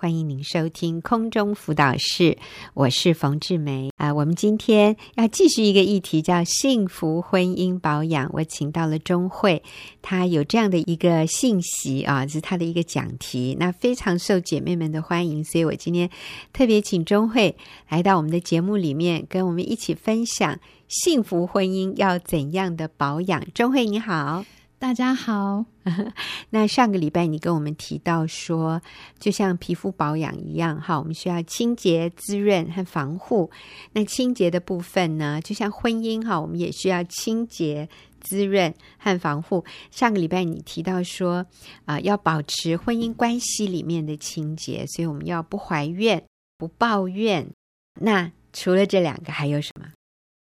[0.00, 2.38] 欢迎您收听空中辅导室，
[2.72, 4.14] 我是冯志梅啊。
[4.14, 8.30] 我们今天要继续一个议题，叫幸福婚姻保养。
[8.32, 9.62] 我请到了钟慧，
[10.00, 16.08] 她有这样的一个信息啊，是她的一个讲题，那非常受姐妹们的欢迎，所以我今天
[16.54, 17.54] 特别请钟慧
[17.90, 20.58] 来到我们的节目里面，跟我们一起分享
[20.88, 23.44] 幸福婚姻要怎样的保养。
[23.52, 24.46] 钟慧你好。
[24.80, 25.66] 大家好，
[26.48, 28.80] 那上个礼拜你跟我们提到说，
[29.18, 33.50] 就像皮肤保养一样，哈，我们需要清洁、滋润和防护。
[33.92, 37.90] 那清洁的部分呢，就像婚姻哈，我们也需要清洁、
[38.22, 39.62] 滋润和防护。
[39.90, 41.44] 上个礼拜你提到说，
[41.84, 46.24] 啊、要保持婚姻关系里面的清洁，所以我们要不怀怨、
[46.56, 47.46] 不抱怨。
[48.00, 49.88] 那除了这两个，还有什么？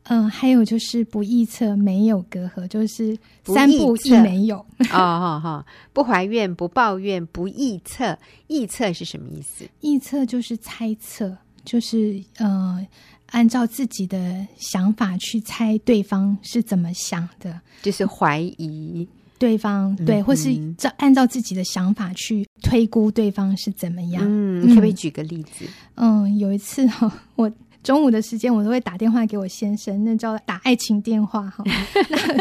[0.04, 4.56] 嗯，还有就是不臆测，没有隔阂，就是三不一没有。
[4.90, 8.18] 哦哦哦，不怀怨，不抱怨，不臆测。
[8.48, 9.64] 臆测是什么意思？
[9.80, 12.84] 臆测就是猜测，就是呃，
[13.30, 19.06] 按照自己的想法去猜对方是怎么想的，就是怀疑
[19.38, 24.24] 对方，对，或是照按照自己的想法去推估对方是怎么样。
[24.26, 25.64] 嗯，你可不可以举个例子？
[25.94, 27.50] 嗯，有一次哈， 我。
[27.82, 31.64] 中午的时间，我都会打电话给我先生，那叫打爱情电话哈，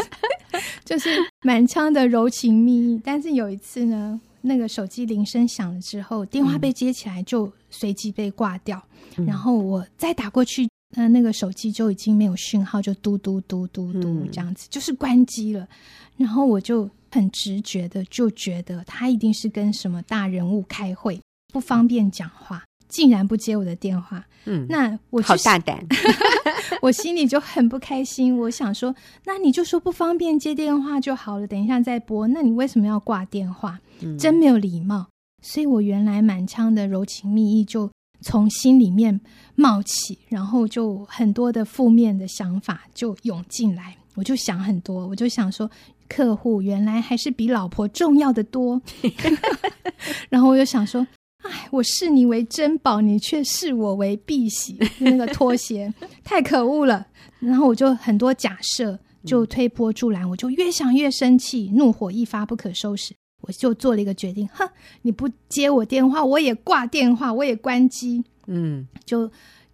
[0.84, 1.10] 就是
[1.42, 3.00] 满腔的柔情蜜意。
[3.04, 8.80] 但是有一次呢，那个手机铃声响了之后，电话被接起来，就随即被挂掉。
[9.16, 15.66] 嗯、然后我再打过去，那那个手机就已经没有讯号，就嘟嘟嘟嘟嘟嘟这样子，就是关机了。
[16.16, 21.20] 然后我就很直觉的就觉得他一定是跟什么大人物开会，
[21.52, 22.62] 不方便讲话。
[22.92, 25.82] 竟然不接我的电话，嗯，那我好大胆，
[26.82, 28.36] 我心里就很不开心。
[28.36, 32.28] 我想说，那你就说不方便接电话就好了，等一下再拨。
[32.28, 33.80] 那你为什么要挂电话？
[34.02, 35.06] 嗯，真没有礼貌。
[35.40, 39.18] 所以我原来满腔的柔情蜜意就从心里面
[39.54, 43.96] 冒起，然后就很多的负面的想法就涌进来。
[44.14, 45.70] 我就想很多，我就想说，
[46.08, 48.82] 客户原来还是比老婆重要的多。
[50.28, 51.06] 然后我就想说。
[51.42, 54.78] 哎，我视你为珍宝，你却视我为碧玺。
[54.98, 55.92] 那个拖鞋
[56.24, 57.06] 太可恶了。
[57.40, 63.14] 然后我就很多假设，就推波助澜，我就越想越生气，怒火一发不可收拾。
[63.42, 64.68] 我就做了一个决定，哼，
[65.02, 68.22] 你不接我电话，我也挂电话，我也关机。
[68.46, 69.30] 嗯，就。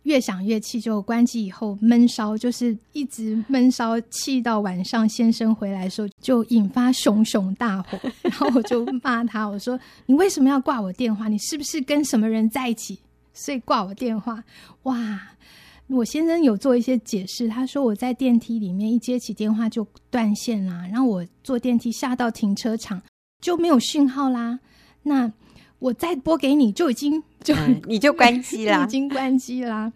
[0.09, 7.99] 越想越气，就关机以后闷烧，就是一直闷烧，气到晚上先生回来的时候，就引发熊熊大火。
[8.25, 11.29] 然后我就骂他，我说：“你为什么要挂我电话？
[11.29, 12.99] 你是不是跟什么人在一起？
[13.35, 14.43] 所以挂我电话？”
[14.85, 15.21] 哇！
[15.89, 23.01] 我先生有做一些解释，他说我在电梯里面一接起电话就断线啦，然后我坐电梯下到停车场
[23.43, 24.59] 就没有讯号啦。
[25.03, 25.33] 那
[25.78, 29.93] 我再拨给你，就已经就、嗯、 你就关机啦，已经关机啦。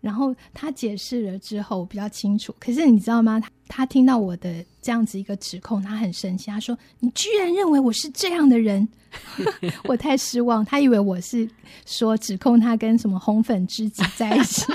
[0.00, 3.38] 然后他解释了之后比较清楚，可是你知道吗？
[3.38, 8.86] 他他听到我的这样子一个指控，他很生气，他说：“你居然认为我是这样的人，
[9.86, 11.48] 我太失望。”他以为我是
[11.86, 14.66] 说指控他跟什么红粉知己在一起。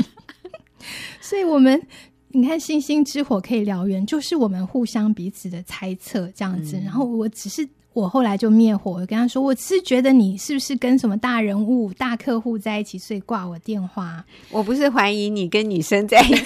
[1.20, 1.80] 所以我们
[2.30, 6.78] 你看，星星之火可以燎原，就是我们互相彼此的猜测这样子。
[6.78, 7.68] 嗯、然后我只是。
[7.98, 14.24] 我后来就灭火，我跟他说：“我是觉得你是不是跟什么大人物、大客户在一起，所以挂我电话。
[14.52, 16.44] 我不是怀疑你跟女生在一起，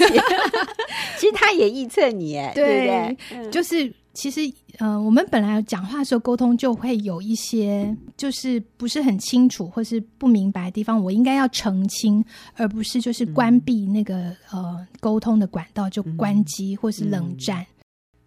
[1.19, 3.17] 其实他也臆测你，哎，对，不对？
[3.31, 4.39] 嗯、就是其实，
[4.77, 12.23] 呃，我们本来讲话的时候沟通就会有一些，就是不是很清楚或是不明白的地方，我应该要澄清，
[12.55, 14.15] 而不是就是关闭那个、
[14.53, 17.59] 嗯、呃沟通的管道就关机或是冷战。
[17.61, 17.80] 嗯、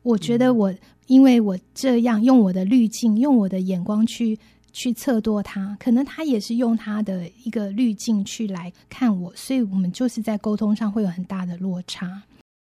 [0.04, 0.72] 我觉得我。”
[1.06, 4.38] 因为我这样用我的滤镜，用我的眼光去
[4.72, 12.22] 去测度他，可能他也是用他的一个滤镜去来看我，所以我们就是在沟通上会有很大的落差。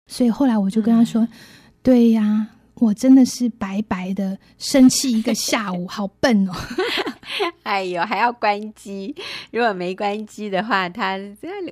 [0.09, 1.29] 所以后来我就跟他说：“嗯、
[1.83, 6.53] 对呀，我真的是白白的生气一个下午，好笨哦！
[7.63, 9.13] 哎呦，还要关机？
[9.51, 11.19] 如果没关机的话，他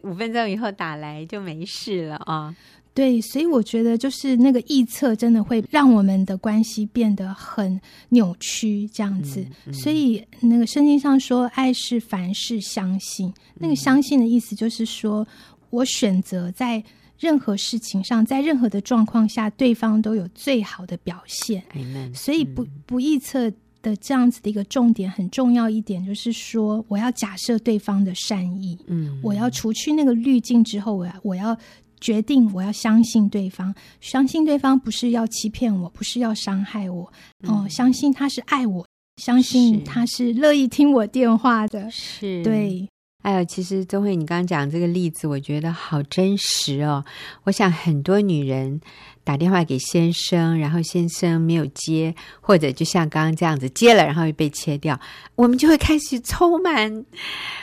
[0.03, 2.35] 五分钟以后打来就没事了啊。
[2.35, 2.55] 哦”
[2.99, 7.79] 对，所以我觉得就是那个臆测，真的会让我们的关系变得很
[8.09, 9.39] 扭曲，这样子。
[9.39, 13.33] 嗯嗯、所以那个圣经上说，爱是凡事相信。
[13.55, 15.25] 那个相信的意思就是说，
[15.69, 16.83] 我选择在
[17.17, 21.63] 任何事情上，在任何的状况下，对方都有最好的表现。
[21.75, 23.49] 嗯、所以不不臆测
[23.81, 28.77] 的这样子的一个重点，很重要一点就是说，我要假设对方的善意。
[28.87, 31.57] 嗯，我要除去那个滤镜之后，我要我要。
[31.99, 37.03] 决定我要相信对方，相信对方不是要欺骗我，不是要伤害我，
[37.47, 38.85] 哦、呃，相信他是爱我，
[39.17, 41.89] 相信他是乐意听我电话的。
[41.91, 42.87] 是，对。
[43.21, 47.03] 哎呦，其实钟慧，你刚刚讲这个例子，我觉得好真实哦。
[47.43, 48.79] 我想很多女人
[49.25, 54.97] 打电话给先生，然后先生没有接，或者就像刚刚这样子接了，然后又被切掉，
[55.35, 57.05] 我们就会开始充满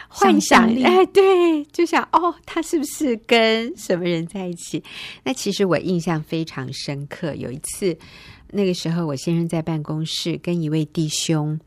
[0.08, 0.68] 幻想。
[0.74, 4.84] 想哎，对，就想哦，他是不是跟什么人在一起？
[5.24, 7.34] 那其实我印象非常深刻。
[7.34, 7.96] 有一次，
[8.50, 11.58] 那个时候我先生在办公室跟一位弟兄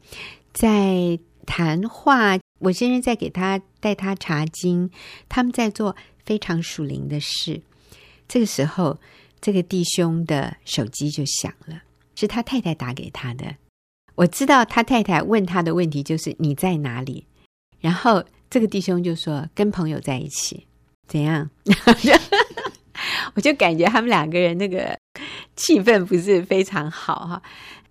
[0.53, 2.37] 在谈话。
[2.59, 4.89] 我先生在给他带他查经，
[5.27, 5.95] 他们在做
[6.25, 7.61] 非常属灵的事。
[8.27, 8.99] 这个时候，
[9.41, 11.81] 这个弟兄的手机就响了，
[12.15, 13.55] 是他太太打给他的。
[14.15, 17.25] 我知道他太太问他的问题就是你在哪里，
[17.79, 20.67] 然后这个弟兄就说跟朋友在一起，
[21.07, 21.49] 怎样？
[23.33, 24.99] 我就感觉他们两个人那个
[25.55, 27.41] 气氛不是非常好哈。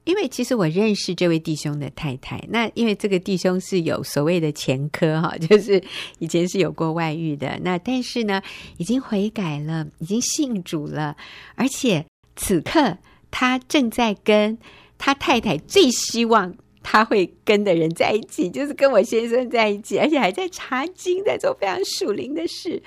[0.09, 5.85] 因为其实我认识这位弟兄的太太，那因为这个弟兄是有所谓的前科哈， 就是
[6.19, 8.41] 以前是有过外遇的，那但是呢，
[8.79, 11.15] 已经悔改了，已经信主了，
[11.57, 12.07] 而且
[12.37, 12.97] 此刻
[13.31, 14.57] 他正在跟
[14.97, 22.83] 他太太最希望他会跟的人在一起，就是跟我先生在一起，而且还在查经，在做非常属灵的事。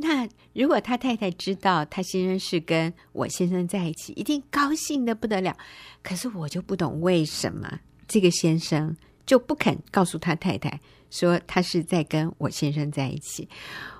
[0.00, 5.56] 那如果他太太知道他先生是跟我先生在一起，一定高兴的不得了。
[6.02, 10.80] 可是我就不懂为什么这个先生就不肯告诉他太太
[11.10, 13.48] 说他是在跟我先生在一起。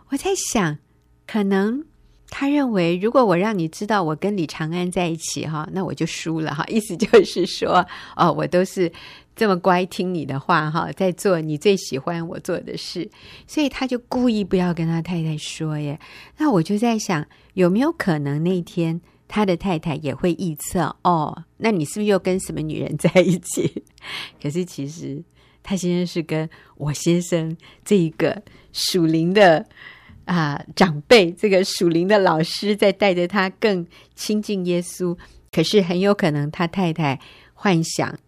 [0.08, 0.78] 我在想，
[1.26, 1.84] 可能
[2.30, 6.64] 他认为如果我让你知道我跟李长安在一起哈，那我就输了哈。
[6.70, 7.86] 意思就是说，
[8.16, 8.90] 哦，我都是。
[9.36, 13.08] 这么乖听你的话哈，在做你最喜欢我做的事，
[13.46, 15.98] 所以他就故意不要跟他太太说耶。
[16.36, 21.44] 那我就在想，有没有可能那天他的太太也会臆测哦？
[21.56, 23.82] 那你是不是又跟什么女人在一起？
[24.42, 25.22] 可是其实
[25.62, 26.46] 他先生是跟
[26.76, 28.42] 我先生这一个
[28.74, 29.64] 属灵的
[30.30, 33.84] 啊、呃、长辈，这个属灵的老师在带着他更
[34.14, 35.16] 亲近耶稣。
[35.50, 37.18] 可是很有可能他太太
[37.54, 38.18] 幻想。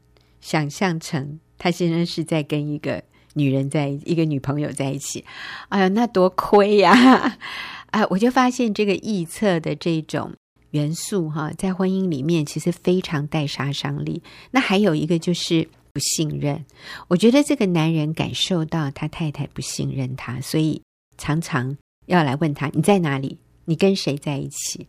[0.41, 3.01] 想象成他先生是在跟一个
[3.35, 5.25] 女人在一个女朋友在一起，
[5.69, 7.39] 哎呀，那多亏呀！
[7.93, 10.33] 啊，我就发现这个臆测的这种
[10.73, 14.21] 元素哈，在婚姻里面其实非常带杀伤力。
[14.51, 16.65] 那还有一个就是不信任，
[17.07, 20.83] 我觉得这个男人感受到他太太不信任他，所以
[21.17, 21.77] 常常
[22.07, 23.39] 要来问他，你在哪里？
[23.65, 24.87] 你跟谁在一起？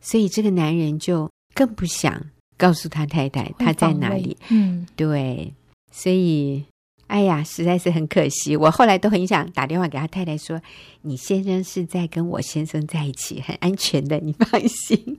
[0.00, 2.26] 所以这个男人就更不想。
[2.56, 4.36] 告诉他太太他在哪里？
[4.48, 5.52] 嗯，对，
[5.90, 6.64] 所以，
[7.08, 8.56] 哎呀，实在是很可惜。
[8.56, 10.62] 我后来都很想打电话给他太太说
[11.02, 15.18] ：“你先生是在跟我先生在一起，很安全的，你放心。”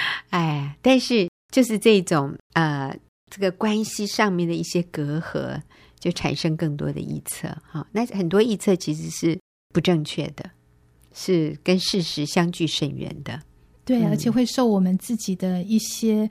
[0.28, 2.94] 哎，但是就是这种呃，
[3.30, 5.58] 这个关系上面的一些隔阂，
[5.98, 7.48] 就产生更多的臆测。
[7.66, 9.40] 哈，那很多臆测其实是
[9.70, 10.50] 不正确的，
[11.14, 13.40] 是跟事实相距甚远的。
[13.84, 16.28] 对，而且会受我们自己的一些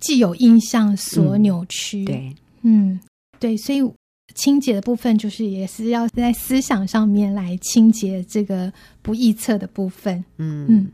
[0.00, 2.02] 既有印象所扭曲。
[2.02, 3.00] 嗯、对，嗯，
[3.38, 3.80] 对，所以
[4.34, 8.72] 清洁的部分就是也是要在思想上面来清洁这个
[9.02, 10.24] 不臆测的部分。
[10.38, 10.92] 嗯嗯。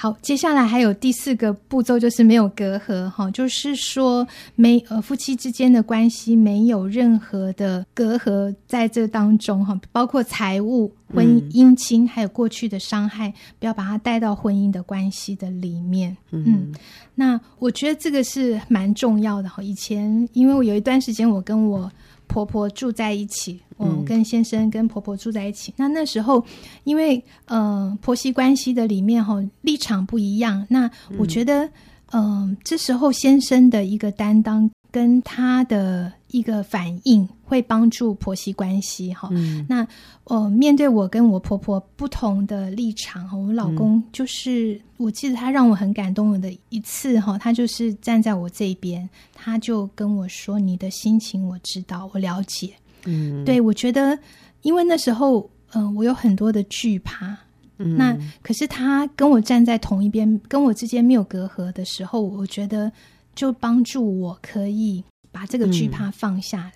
[0.00, 4.24] 好，接下来还有第四个步骤，就是没有隔阂哈，就是说
[4.54, 16.16] 没呃夫妻之间的关系没有任何的隔阂在这当中哈，包括财务、婚姻亲，还有过去的伤害，不要把它带到婚姻的关系的里面。
[16.30, 16.74] 嗯，嗯，
[17.16, 19.60] 那我觉得这个是蛮重要的哈。
[19.60, 21.90] 以前因为我有一段时间我跟我
[22.28, 25.72] 婆婆住在一起，我跟先生跟婆婆住在一起。
[25.72, 26.44] 嗯、那那时候，
[26.84, 31.64] 因为呃婆媳关系的里面哈立场不一样，那我觉得
[32.12, 34.70] 嗯、呃、这时候先生的一个担当。
[34.90, 39.28] 跟他的一个反应会帮助婆媳关系哈。
[39.32, 39.86] 嗯、那
[40.24, 52.72] 呃，面对我跟我婆婆不同的立场哈，我老公就是，嗯、我记得他让我很感动的一次哈，他就是站在我这边，他就跟我说：“你的心情我知道，我了解。”
[53.04, 54.18] 嗯，对，我觉得，
[54.62, 55.40] 因为那时候
[55.72, 57.36] 嗯、呃，我有很多的惧怕。
[57.76, 62.90] 嗯，那可是他跟我站在同一边，跟我之间没有隔阂的时候，我觉得。
[63.38, 66.72] 就帮助我可以把这个惧怕放下来。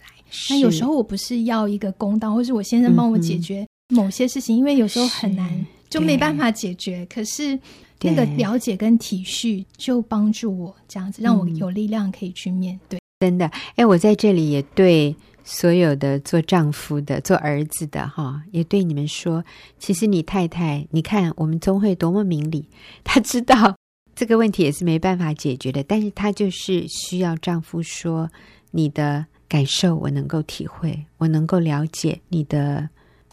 [0.49, 7.05] 那、嗯、有时候我不是要一个公道，或是我先生帮我解决某些事情，嗯、因为有时候很难，就没办法解决。
[7.07, 7.59] 可是
[8.03, 13.01] 那个了解跟体恤，就帮助我这样子，让我有力量可以去面对。
[13.19, 19.45] 真的，哎，我在这里也对所有的做丈夫的、做儿子的哈，也对你们说，
[19.81, 22.69] 其实你太太，你看我们宗会多么明理，
[23.03, 23.75] 她知道。
[24.15, 28.31] 这个问题也是没办法解决的，但是她就是需要丈夫说
[28.71, 32.89] ：“你的感受我能够体会，我能够了解你的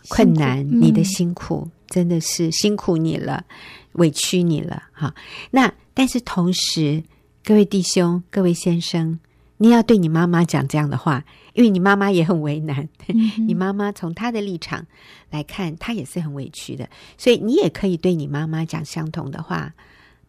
[0.08, 3.46] 困难，嗯、你的辛苦，真的是辛苦你了，
[3.94, 5.14] 委屈你了哈。
[5.52, 7.04] 那但是同时，
[7.44, 9.20] 各位弟兄，各位先生，
[9.58, 12.88] 你要对你妈妈讲这样的话，因为你妈妈也很为难。
[13.08, 14.86] 嗯、你妈妈从她的立场
[15.30, 19.74] 来看，她也是很委屈的，所以你也可以对你妈妈讲相同的话。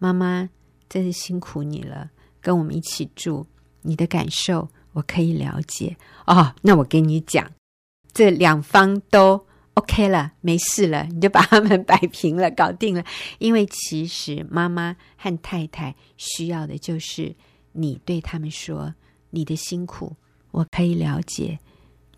[0.00, 0.48] 妈妈，
[0.88, 3.46] 真是辛苦你了，跟我们一起住，
[3.82, 6.54] 你的感受我可以了解哦。
[6.62, 7.52] 那我跟你讲，
[8.12, 13.04] 这两方都 OK 了，没事了，你就把他们摆平了，搞定了。
[13.38, 17.36] 因为其实妈妈和太太需要的就是
[17.72, 18.94] 你对他们说，
[19.28, 20.16] 你的辛苦
[20.50, 21.58] 我可以了解。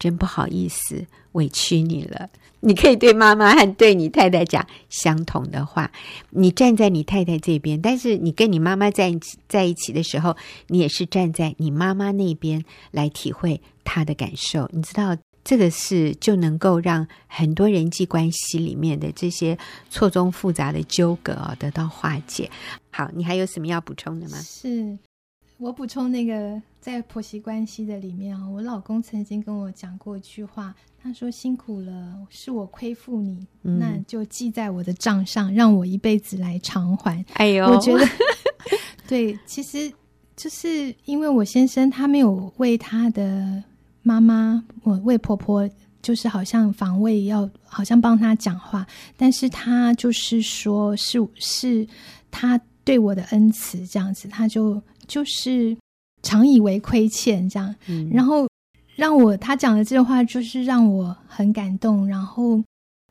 [0.03, 2.29] 真不好意思，委屈你了。
[2.59, 5.89] 你可以对妈妈和对你太太讲相同的话。
[6.31, 14.69] 你站在你太太这边，但是你跟你妈妈在一起在一起的时候，你也是站在你妈妈那边来体会她的感受。
[14.73, 19.57] 你知道，这个是就能够让很多人际关系里面的这些
[19.89, 22.51] 错综复杂的纠葛哦得到化解。
[22.91, 24.39] 好，你还有什么要补充的吗？
[24.41, 24.99] 是。
[25.63, 38.05] 我补充那个在婆媳关系的里面啊，我老公曾经跟我讲过一句话，他说：“辛苦了，是我亏负你，嗯、那就记在我的账上，让我一辈子来偿还。”哎呦，我觉得
[39.07, 39.93] 对，其实
[40.35, 43.63] 就是因为我先生他没有为他的
[44.03, 45.71] 妈妈，我为婆婆，
[46.03, 48.85] 就是好像防卫要好像帮他讲话，
[49.17, 51.87] 但是他就是说是是
[52.33, 54.83] 他对我的恩慈这样子，他就。
[55.13, 55.77] 就是
[56.23, 58.49] 常以为亏欠这样，嗯、然后
[58.97, 62.09] 让我他讲的这句话，就是让我很感动。
[62.09, 62.63] 然后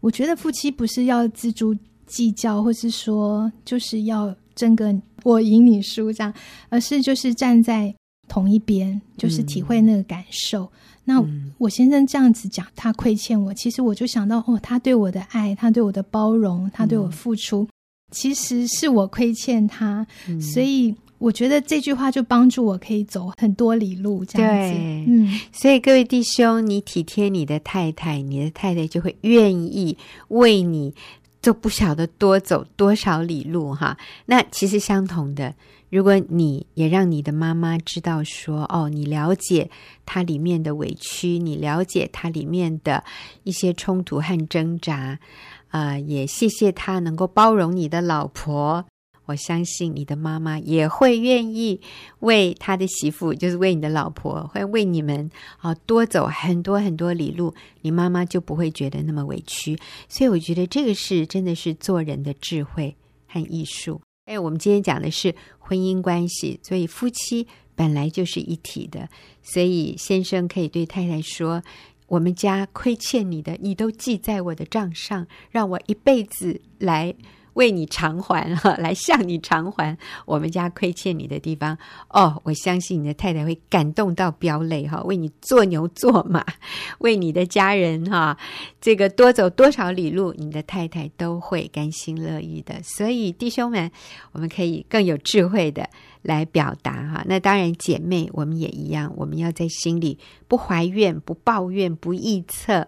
[0.01, 1.77] 我觉得夫妻不是要锱铢
[2.07, 6.33] 计较，或是说就是要争个我赢你输这样，
[6.69, 7.93] 而是就是站在
[8.27, 10.63] 同一边，就是体会那个感受。
[10.63, 10.71] 嗯、
[11.05, 11.23] 那
[11.59, 17.69] 我先生这样子讲，他亏欠我，其实我就想到哦，他对我的爱，他对我的包容，他对我付出，嗯、
[18.09, 20.95] 其实是我亏欠他，嗯、所以。
[21.21, 24.73] 我觉得这句话就帮助我可以走很多里路，这样子。
[24.73, 29.95] 对，嗯，所以各位弟兄，你体贴你的太太，你的太太就会愿意
[30.29, 30.95] 为你，
[31.39, 33.95] 就不晓得多走多少里路哈。
[34.25, 35.53] 那其实相同的，
[35.91, 39.69] 如果你也让你的妈妈知道说，哦，你了解
[40.07, 43.03] 她里面的委屈，你了解她里面的
[43.43, 45.19] 一些冲突和挣扎，
[45.67, 48.83] 啊、呃，也谢谢她能够包容你的老婆。
[49.31, 51.79] 我相信你的妈妈也会愿意
[52.19, 59.77] 为她的媳妇，就是为你的老婆，会为你们啊多走很多很多里路，你妈妈就不会觉得那么委屈。
[60.09, 62.93] 所以我觉得这个是真的是做人的智慧
[63.25, 64.01] 和艺术。
[64.25, 69.07] 哎，我们今天讲的是婚姻关系，所以夫妻本来就是一体的。
[69.41, 71.63] 所以先生可以对太太说
[72.07, 77.15] ：“我们家亏欠你的，你都记在我的账上，让我一辈子来。”
[77.53, 81.77] 为你偿还哈， 来向你偿还我们家亏欠你的地方
[82.09, 82.41] 哦。
[82.43, 86.45] 我相信你的太太会感动到飙泪哈，为你做牛做马，
[86.99, 88.37] 为你的家人哈，
[88.79, 92.75] 这个多走多少里路，你的太太都会甘心乐意的。
[92.83, 93.91] 所以弟兄们，
[94.31, 95.89] 我们可以更有智慧的
[96.21, 97.23] 来表达哈。
[97.27, 100.17] 那当然，姐妹我们也一样，我们要在心里
[100.47, 102.87] 不怀怨、不抱怨、不臆测，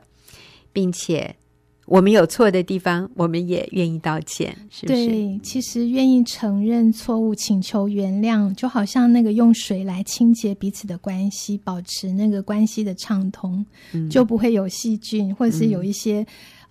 [0.71, 1.35] 并且。
[1.93, 5.05] 我们有错的地方，我们也愿意道歉，是不是？
[5.05, 16.21] 对，其实愿意承认错误、请求原谅，就好像那个用水来清洁彼此的关系，保持那个关系的畅通，嗯、就不会有细菌，或者是有一些、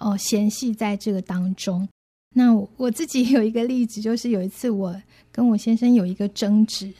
[0.00, 1.88] 嗯、哦嫌隙在这个当中。
[2.34, 4.92] 那我，我自己有一个例子，就是有一次我
[5.30, 6.92] 跟我先生有一个争执，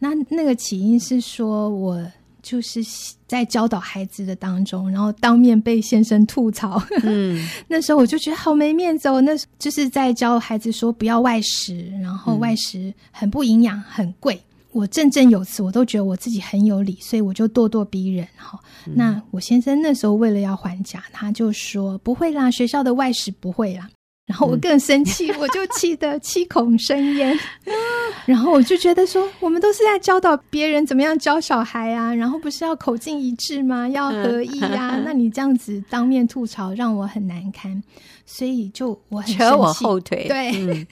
[0.00, 2.04] 那那个起因是说我。
[2.48, 2.80] 就是
[3.26, 6.82] 在教导孩子的当中，然后当面被先生吐槽。
[7.02, 9.20] 嗯， 那时候我就觉得好没面子哦。
[9.20, 14.40] 那就是在教孩子说不要外食，然后外食很不营养，很贵。
[14.72, 18.26] 我振振有词，我都觉得我自己很有理，所以我就咄咄逼人。
[18.34, 23.90] 哈，那我先生那时候为了要还价，他就说不会啦，学校的外食不会啦。
[24.28, 27.34] 然后我更生气，嗯、 我就气得七孔生烟。
[28.26, 33.88] 然后我就觉得说，我们都是在教导别人怎么样教小孩啊，然后不是要口径一致吗？
[33.88, 35.00] 要合一呀、啊？
[35.02, 37.82] 那你这样子当面吐槽，让我很难堪，
[38.26, 40.28] 所以就我很生气，扯我后腿。
[40.28, 40.86] 对，嗯、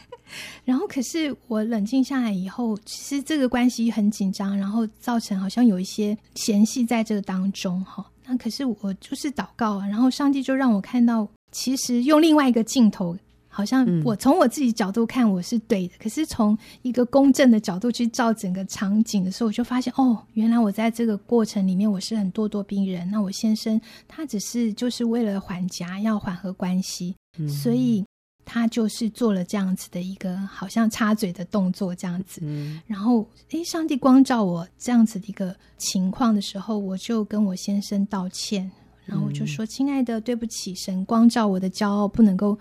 [0.64, 8.02] 然后可是我冷静下来以后，其实这个关系很紧张，然后造成好像有一些嫌隙在这个当中哈。
[8.26, 13.14] 那可是我就是祷告啊，然后上帝就让我看到，其实用另外一个镜头。
[13.56, 23.10] 好像我从我自己角度看我是对的，嗯、可是从一个公正的角度去照整个场景的时候，我就发现哦，原来我在这个过程里面我是很咄咄逼人。
[23.10, 28.04] 那我先生他只是就是为了缓夹，要缓和关系，嗯、所以
[28.44, 32.42] 他就是做了这样子的一个好像插嘴的动作，这样子。
[32.44, 38.70] 嗯、然后，诶，上帝光照我这样子的一个情况的时候，我就跟我先生道歉，
[39.06, 42.58] 然后我就说：“嗯、亲爱的，对不起，神光照我的骄傲，不能够。”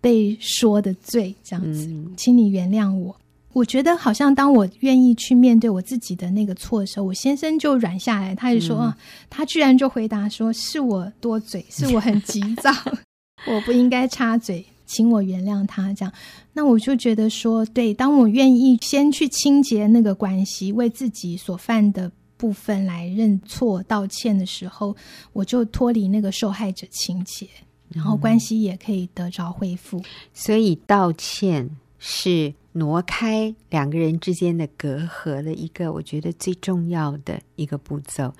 [0.00, 3.14] 被说的罪这样子，嗯、请你原谅我。
[3.54, 12.70] 我觉得好像当我愿意去面对我自己的那个错的时候，我先生就软下来，他就说：“啊、嗯，他居然就回答说，是我多嘴，是我很急躁，
[13.48, 16.12] 我不应该插嘴，请我原谅他。”这样，
[16.52, 24.94] 那我就觉得说，对，当我愿意先去清洁那个关系，为自己所犯的部分来认错道歉的时候，
[25.32, 27.48] 我就脱离那个受害者情结。
[27.94, 30.02] 然后关系也可以得着恢复，
[30.32, 38.32] 所以道歉是挪开两个人之间的隔阂的一个，我觉得最重要的一个步骤，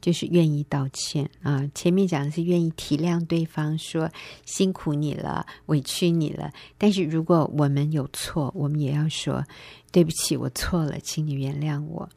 [0.00, 1.66] 就是愿意道歉啊。
[1.74, 4.10] 前面讲的是愿意体谅对方，说
[4.44, 6.50] 辛苦你了，委屈你了。
[6.76, 9.42] 但是如果我们有错，我们也要说
[9.90, 12.08] 对不起，我错了，请你原谅我。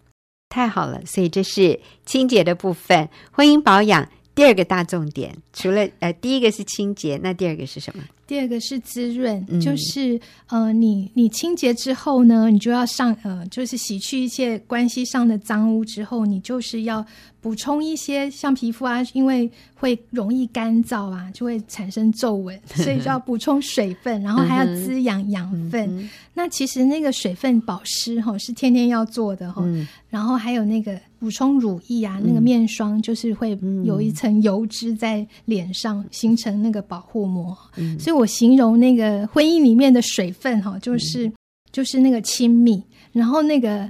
[0.50, 4.10] 太好了，所以这是清洁的部分，婚姻保养。
[4.40, 8.02] 第二个大重点，除了呃，第一个是清洁，那第二个是什么？
[8.30, 17.04] 第二个是滋润，嗯、就是呃，你你清洁之后呢，你就要上呃，就是洗去一切关系上的脏污之后，你就是要
[17.42, 25.90] 补充一些像皮肤啊，因为会容易干燥啊，就会产生皱纹， 所以就要补充水分，然后还要滋养养分。
[25.98, 31.00] 嗯、那其实那个水分保湿哈、哦、是天天要做的哈、哦，嗯、然后还有那个。
[31.20, 33.50] 补充乳液啊，那个面霜就是会
[33.84, 41.34] 有一层油脂在脸上形成那个保护膜，嗯、所以我形容那个婚姻里面的水分哈，就是、嗯、
[41.72, 43.90] 就是那个亲密，然后那个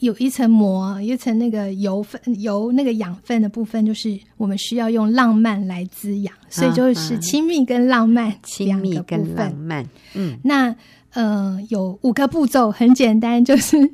[0.00, 10.74] 有一层膜，一层那个油分油那个养分的部分，就是我们需要用浪漫来滋养，所以就是亲密跟浪漫，亲密跟浪漫，嗯，那
[11.12, 13.92] 呃有五个步骤，很简单，就是。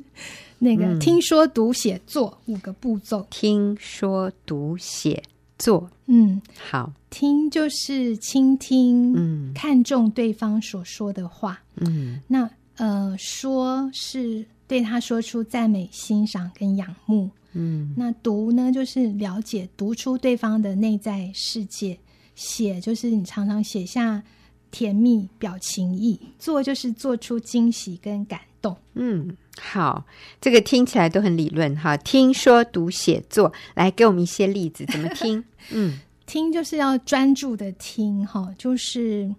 [0.59, 5.21] 那个听说读写做五个步骤，听说读写
[5.63, 21.97] 做，嗯，好，听就是倾听，嗯，看重对方所说的话，嗯，那呃，说是对他说出赞美、欣赏跟仰慕，嗯，那读呢就是了解、读出对方的内在世界，
[22.35, 24.21] 写就是你常常写下
[24.73, 29.37] 甜蜜表情意，做就是做出惊喜跟感动，嗯。
[29.61, 30.03] 好，
[30.41, 31.95] 这个听起来都很理论哈。
[31.95, 35.43] 听说读写作，来给我们一些例子，怎么听？
[35.71, 39.31] 嗯，听就是要专注的听哈，就是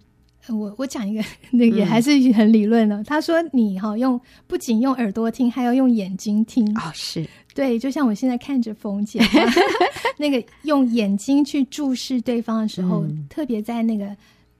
[0.47, 1.21] 我我讲一个，
[1.51, 2.95] 那个也还是很理论的。
[2.95, 9.19] 嗯、他说你哈用不仅用耳朵听，还要用眼睛听哦，是对，就像我现在看着冯姐，
[10.15, 14.15] 那个用眼睛去注视对方的时候，嗯、特别在那个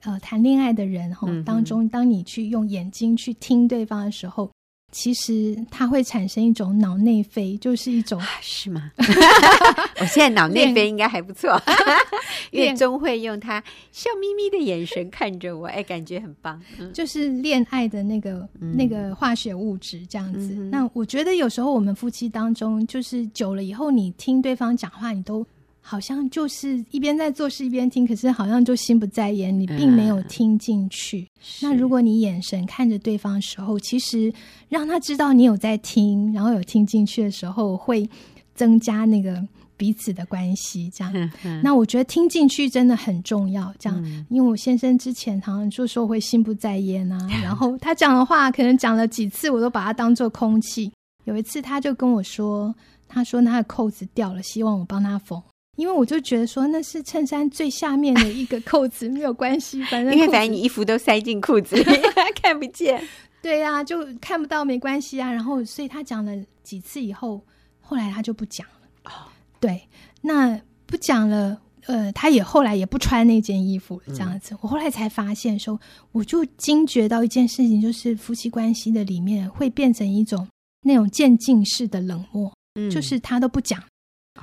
[0.05, 4.49] 呃谈恋爱的人哈当中，当你去用眼睛去听对方的时候。
[4.91, 8.91] 其实它会产生一种脑内啡，就是一种啊是吗？
[9.99, 11.61] 我现在脑内啡应该还不错，
[12.51, 16.61] 因为钟慧用他笑眯眯的眼神看着我，哎，感觉很棒。
[16.93, 20.53] 就是恋爱的那个、嗯、那个化学物质这样子。
[20.55, 25.45] 嗯、那我觉得有时候我们夫妻当中，就是久了以后，你听对方讲话，你都。
[25.87, 31.19] 好像就是一边在做事一边听，可是好像就心不在焉，你并没有听进去。
[31.19, 31.29] 嗯、
[31.61, 34.33] 那如果你眼神看着对方的时候，其实
[34.67, 38.09] 让他知道你有在听，然后有听进去的时候，会
[38.55, 39.39] 增加那个
[39.77, 40.89] 彼此的关系。
[40.89, 43.71] 这样，嗯嗯、那我觉得听进去真的很重要。
[43.77, 50.91] 这样，嗯、因为我先生之前好像就说会心不在焉啊，嗯、 然后他讲的话可能讲了几次，我都把它当做空气。
[51.25, 52.73] 有一次他就跟我说，
[53.07, 55.39] 他说他的扣子掉了，希望我帮他缝。
[55.75, 61.83] 因为我就觉得说那是衬衫最下面的一个扣子，没有关系，反正 因为反正你衣服都塞进裤子里，
[62.41, 63.01] 看不见。
[63.41, 65.31] 对呀、啊，就看不到没关系啊。
[65.31, 66.31] 然后，所以他讲了
[66.63, 67.39] 几次以后，
[67.79, 68.87] 后来他就不讲了。
[69.03, 69.87] 哦，对，
[70.21, 74.55] 那不讲了，呃，他也后来也不穿那件衣服了，这样子。
[74.55, 75.79] 嗯、我后来才发现说，
[76.11, 80.47] 我就惊觉到一件事情，就是夫妻关系的里面会变成一种
[80.81, 83.79] 那种渐进式的冷漠，嗯，就是他都不讲。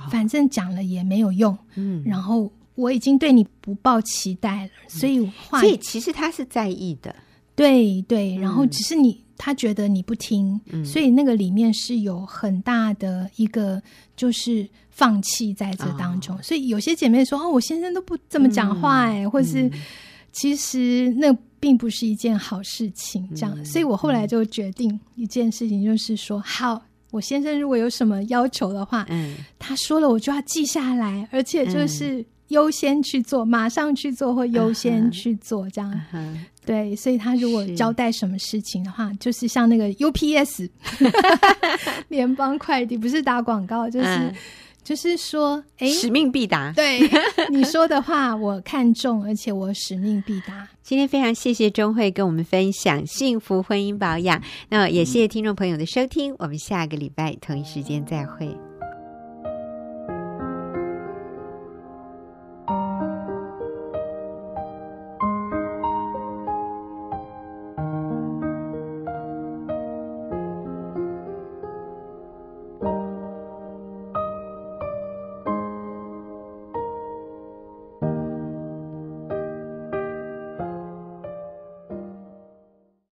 [0.09, 7.15] 反正讲了也没有用，嗯，然后我已经对你不抱期待了，嗯、所以话，所以其实他是在意的，
[7.55, 13.81] 对对，然后只是你、嗯、他觉得你不听，嗯、所以那个里面是有很大的一个
[14.15, 19.71] 就是放弃在这当中，哦、所以有些姐妹说哦，我先生都不这么讲话哎，嗯、或是、嗯、
[20.31, 23.29] 其实那并不是一件好事情。
[23.35, 26.81] 这样，嗯、所以我后来就决定一件事情，就是说，嗯、好，
[27.13, 35.91] 我先生如果有什么要求的话，嗯，他说了，我就要记下来，而且就是优先去做，嗯、马上去做，或优先去做，这样。
[35.91, 40.67] 嗯嗯对，所以他如果交代什么事情的话，是就是像那个 UPS
[42.09, 44.33] 联邦快递，不是打广告，就是、嗯、
[44.83, 46.71] 就是说，哎，使命必达。
[46.75, 46.99] 对，
[47.49, 50.67] 你说的话我看中，而且我使命必达。
[50.83, 58.72] 今天非常谢谢钟慧跟我们分享幸福婚姻保养，那也谢谢听众朋友的收听，我们下个礼拜同一时间再会。